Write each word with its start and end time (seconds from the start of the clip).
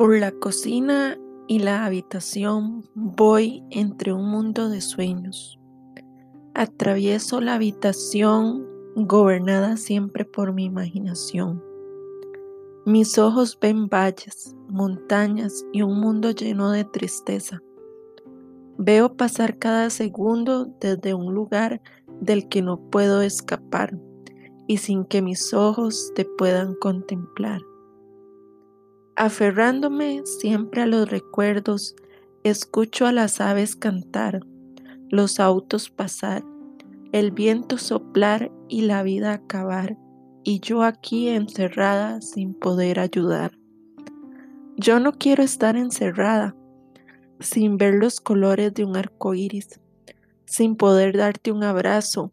Por 0.00 0.18
la 0.18 0.32
cocina 0.32 1.18
y 1.46 1.58
la 1.58 1.84
habitación 1.84 2.88
voy 2.94 3.62
entre 3.68 4.14
un 4.14 4.30
mundo 4.30 4.70
de 4.70 4.80
sueños. 4.80 5.60
Atravieso 6.54 7.42
la 7.42 7.56
habitación 7.56 8.66
gobernada 8.96 9.76
siempre 9.76 10.24
por 10.24 10.54
mi 10.54 10.64
imaginación. 10.64 11.62
Mis 12.86 13.18
ojos 13.18 13.58
ven 13.60 13.90
valles, 13.90 14.56
montañas 14.70 15.66
y 15.70 15.82
un 15.82 16.00
mundo 16.00 16.30
lleno 16.30 16.70
de 16.70 16.86
tristeza. 16.86 17.60
Veo 18.78 19.18
pasar 19.18 19.58
cada 19.58 19.90
segundo 19.90 20.64
desde 20.80 21.12
un 21.12 21.34
lugar 21.34 21.82
del 22.22 22.48
que 22.48 22.62
no 22.62 22.80
puedo 22.88 23.20
escapar 23.20 23.98
y 24.66 24.78
sin 24.78 25.04
que 25.04 25.20
mis 25.20 25.52
ojos 25.52 26.10
te 26.14 26.24
puedan 26.24 26.74
contemplar. 26.76 27.60
Aferrándome 29.20 30.22
siempre 30.24 30.80
a 30.80 30.86
los 30.86 31.10
recuerdos, 31.10 31.94
escucho 32.42 33.04
a 33.04 33.12
las 33.12 33.42
aves 33.42 33.76
cantar, 33.76 34.40
los 35.10 35.40
autos 35.40 35.90
pasar, 35.90 36.42
el 37.12 37.30
viento 37.30 37.76
soplar 37.76 38.50
y 38.66 38.80
la 38.80 39.02
vida 39.02 39.34
acabar, 39.34 39.98
y 40.42 40.60
yo 40.60 40.82
aquí 40.84 41.28
encerrada 41.28 42.22
sin 42.22 42.54
poder 42.54 42.98
ayudar. 42.98 43.58
Yo 44.78 45.00
no 45.00 45.12
quiero 45.12 45.42
estar 45.42 45.76
encerrada, 45.76 46.56
sin 47.40 47.76
ver 47.76 47.96
los 47.96 48.22
colores 48.22 48.72
de 48.72 48.86
un 48.86 48.96
arco 48.96 49.34
iris, 49.34 49.80
sin 50.46 50.76
poder 50.76 51.14
darte 51.14 51.52
un 51.52 51.62
abrazo 51.62 52.32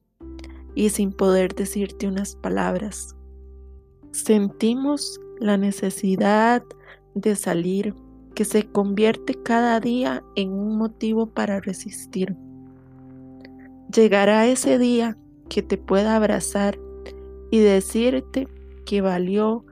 y 0.73 0.87
sin 0.91 1.11
poder 1.11 1.53
decirte 1.53 2.07
unas 2.07 2.37
palabras. 2.37 3.13
Sentimos 4.13 5.19
la 5.39 5.57
necesidad 5.57 6.63
de 7.15 7.35
salir 7.35 7.93
que 8.35 8.45
se 8.45 8.67
convierte 8.67 9.33
cada 9.33 9.79
día 9.79 10.23
en 10.35 10.51
un 10.51 10.77
motivo 10.77 11.27
para 11.27 11.59
resistir. 11.59 12.35
Llegará 13.93 14.45
ese 14.45 14.77
día 14.77 15.17
que 15.49 15.61
te 15.61 15.77
pueda 15.77 16.15
abrazar 16.15 16.77
y 17.51 17.59
decirte 17.59 18.47
que 18.85 19.01
valió 19.01 19.65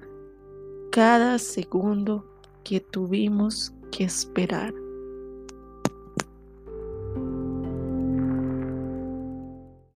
cada 0.92 1.38
segundo 1.38 2.26
que 2.64 2.80
tuvimos 2.80 3.74
que 3.92 4.06
esperar. 4.06 4.74